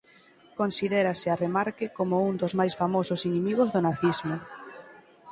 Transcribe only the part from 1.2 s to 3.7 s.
a Remarque como un dos máis famosos inimigos